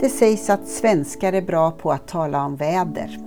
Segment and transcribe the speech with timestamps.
[0.00, 3.18] Det sägs att svenskar är bra på att tala om väder.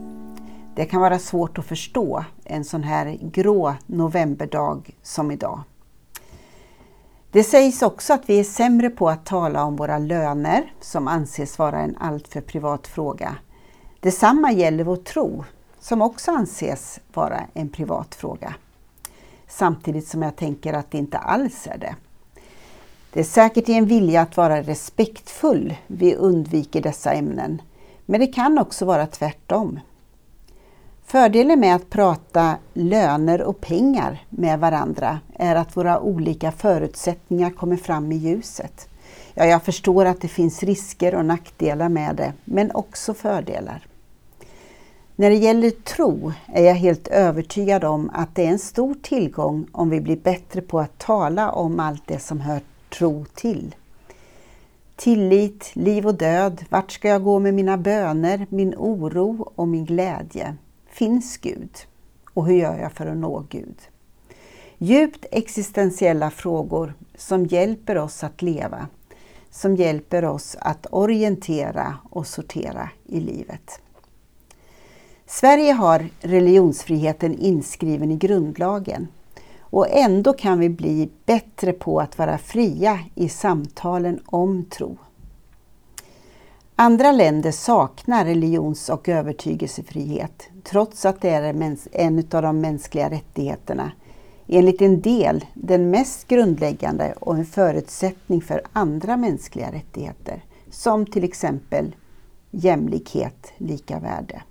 [0.76, 5.62] Det kan vara svårt att förstå en sån här grå novemberdag som idag.
[7.32, 11.60] Det sägs också att vi är sämre på att tala om våra löner, som anses
[11.60, 13.36] vara en alltför privat fråga.
[14.00, 15.44] Detsamma gäller vår tro,
[15.80, 18.56] som också anses vara en privat fråga.
[19.48, 21.96] Samtidigt som jag tänker att det inte alls är det.
[23.14, 27.62] Det är säkert i en vilja att vara respektfull vi undviker dessa ämnen,
[28.06, 29.80] men det kan också vara tvärtom.
[31.06, 37.78] Fördelen med att prata löner och pengar med varandra är att våra olika förutsättningar kommer
[37.78, 38.88] fram i ljuset.
[39.34, 43.88] Ja, jag förstår att det finns risker och nackdelar med det, men också fördelar.
[45.16, 49.68] När det gäller tro är jag helt övertygad om att det är en stor tillgång
[49.72, 53.76] om vi blir bättre på att tala om allt det som hör tro till.
[54.96, 59.86] Tillit, liv och död, vart ska jag gå med mina böner, min oro och min
[59.86, 60.56] glädje?
[60.90, 61.70] Finns Gud?
[62.34, 63.76] Och hur gör jag för att nå Gud?
[64.78, 68.88] Djupt existentiella frågor som hjälper oss att leva,
[69.50, 73.82] som hjälper oss att orientera och sortera i livet.
[75.26, 79.08] Sverige har religionsfriheten inskriven i grundlagen
[79.72, 84.98] och ändå kan vi bli bättre på att vara fria i samtalen om tro.
[86.76, 93.92] Andra länder saknar religions och övertygelsefrihet trots att det är en av de mänskliga rättigheterna.
[94.48, 101.24] Enligt en del den mest grundläggande och en förutsättning för andra mänskliga rättigheter som till
[101.24, 101.96] exempel
[102.52, 104.42] jämlikhet, lika värde.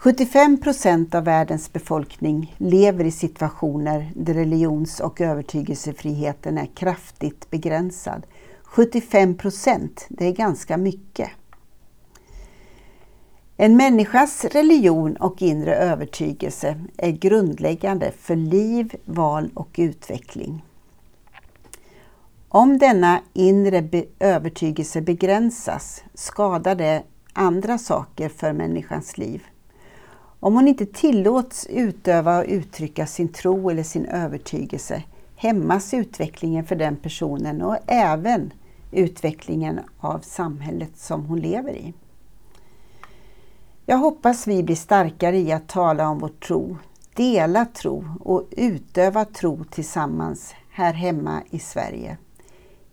[0.00, 8.26] 75 procent av världens befolkning lever i situationer där religions och övertygelsefriheten är kraftigt begränsad.
[8.62, 11.30] 75 procent, det är ganska mycket.
[13.56, 20.64] En människas religion och inre övertygelse är grundläggande för liv, val och utveckling.
[22.48, 29.42] Om denna inre övertygelse begränsas skadar det andra saker för människans liv.
[30.40, 35.02] Om hon inte tillåts utöva och uttrycka sin tro eller sin övertygelse
[35.36, 38.52] hämmas utvecklingen för den personen och även
[38.92, 41.94] utvecklingen av samhället som hon lever i.
[43.86, 46.76] Jag hoppas vi blir starkare i att tala om vår tro,
[47.14, 52.16] dela tro och utöva tro tillsammans här hemma i Sverige.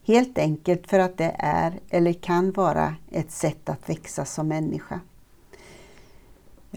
[0.04, 5.00] Helt enkelt för att det är eller kan vara ett sätt att växa som människa.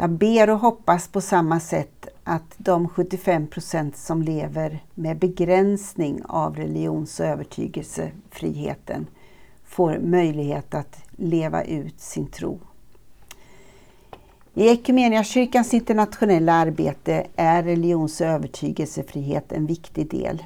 [0.01, 6.23] Jag ber och hoppas på samma sätt att de 75 procent som lever med begränsning
[6.25, 9.07] av religions och övertygelsefriheten
[9.65, 12.59] får möjlighet att leva ut sin tro.
[14.55, 20.45] I Equmeniakyrkans internationella arbete är religions och övertygelsefrihet en viktig del.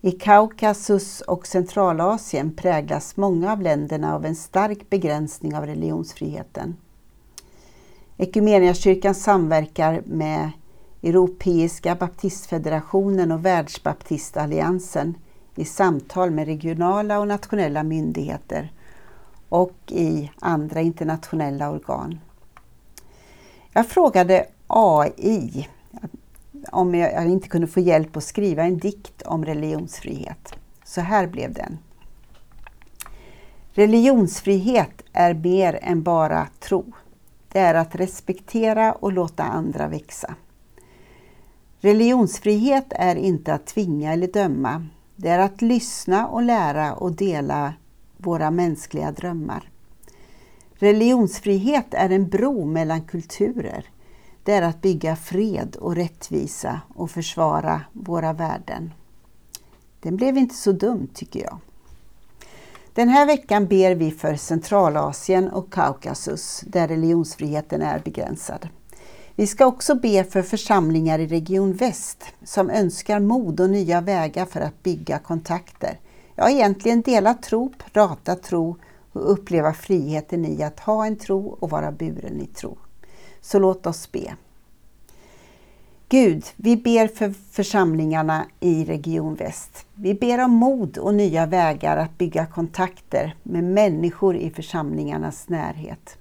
[0.00, 6.76] I Kaukasus och Centralasien präglas många av länderna av en stark begränsning av religionsfriheten.
[8.20, 10.50] Equmeniakyrkan samverkar med
[11.02, 15.14] Europeiska baptistfederationen och Världsbaptistalliansen
[15.54, 18.72] i samtal med regionala och nationella myndigheter
[19.48, 22.20] och i andra internationella organ.
[23.72, 25.68] Jag frågade AI
[26.72, 30.54] om jag inte kunde få hjälp att skriva en dikt om religionsfrihet.
[30.84, 31.78] Så här blev den.
[33.72, 36.92] Religionsfrihet är mer än bara tro
[37.52, 40.34] det är att respektera och låta andra växa.
[41.80, 44.86] Religionsfrihet är inte att tvinga eller döma.
[45.16, 47.74] Det är att lyssna och lära och dela
[48.16, 49.70] våra mänskliga drömmar.
[50.72, 53.84] Religionsfrihet är en bro mellan kulturer.
[54.42, 58.92] Det är att bygga fred och rättvisa och försvara våra värden.
[60.00, 61.58] Den blev inte så dum tycker jag.
[62.98, 68.68] Den här veckan ber vi för Centralasien och Kaukasus där religionsfriheten är begränsad.
[69.34, 74.44] Vi ska också be för församlingar i Region Väst som önskar mod och nya vägar
[74.44, 76.00] för att bygga kontakter.
[76.34, 78.76] Ja, egentligen dela tro, prata tro
[79.12, 82.78] och uppleva friheten i att ha en tro och vara buren i tro.
[83.40, 84.34] Så låt oss be.
[86.10, 89.86] Gud, vi ber för församlingarna i Region Väst.
[89.94, 96.18] Vi ber om mod och nya vägar att bygga kontakter med människor i församlingarnas närhet.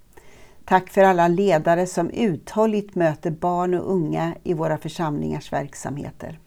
[0.65, 6.39] Tack för alla ledare som uthålligt möter barn och unga i våra församlingars verksamheter.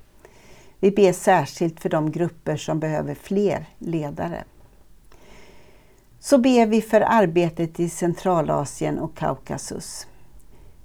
[0.81, 4.45] Vi ber särskilt för de grupper som behöver fler ledare.
[6.19, 10.07] Så ber vi för arbetet i Centralasien och Kaukasus.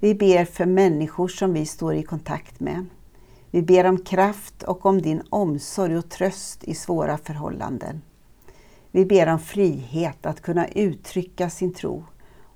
[0.06, 2.86] Vi ber för människor som vi står i kontakt med.
[3.52, 8.02] Vi ber om kraft och om din omsorg och tröst i svåra förhållanden.
[8.92, 12.04] Vi ber om frihet att kunna uttrycka sin tro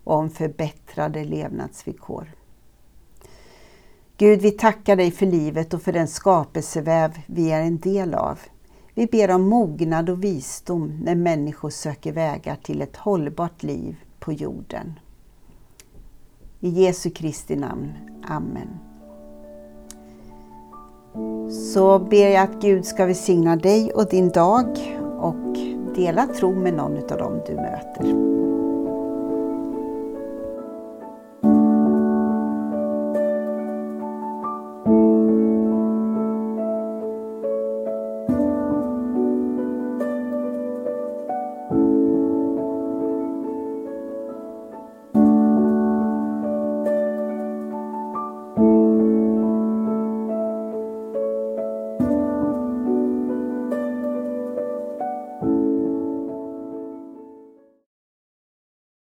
[0.04, 2.32] och om förbättrade levnadsvillkor.
[4.18, 8.40] Gud, vi tackar dig för livet och för den skapelseväv vi är en del av.
[8.94, 14.34] Vi ber om mognad och visdom när människor söker vägar till ett hållbart liv på
[14.34, 15.00] jorden.
[16.62, 17.94] I Jesu Kristi namn.
[18.28, 18.68] Amen.
[21.74, 24.66] Så ber jag att Gud ska välsigna dig och din dag
[25.20, 25.58] och
[25.96, 28.39] dela tro med någon av dem du möter.